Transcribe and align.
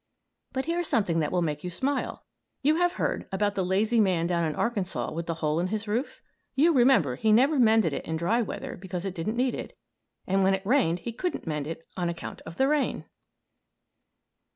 But 0.51 0.65
here's 0.65 0.87
something 0.87 1.19
that 1.19 1.31
will 1.31 1.43
make 1.43 1.63
you 1.63 1.69
smile! 1.69 2.25
You 2.63 2.77
have 2.77 2.93
heard 2.93 3.27
about 3.31 3.53
the 3.53 3.63
lazy 3.63 3.99
man 4.01 4.25
down 4.25 4.45
in 4.45 4.55
Arkansas 4.55 5.11
with 5.11 5.27
the 5.27 5.35
hole 5.35 5.59
in 5.59 5.67
his 5.67 5.87
roof? 5.87 6.23
You 6.55 6.73
remember 6.73 7.17
he 7.17 7.31
never 7.31 7.59
mended 7.59 7.93
it 7.93 8.05
in 8.07 8.15
dry 8.17 8.41
weather 8.41 8.75
because 8.75 9.05
it 9.05 9.13
didn't 9.13 9.37
need 9.37 9.53
it, 9.53 9.77
and 10.25 10.41
when 10.41 10.55
it 10.55 10.65
rained 10.65 11.01
he 11.01 11.13
couldn't 11.13 11.45
mend 11.45 11.67
it 11.67 11.87
on 11.95 12.09
account 12.09 12.41
of 12.47 12.57
the 12.57 12.67
rain! 12.67 13.05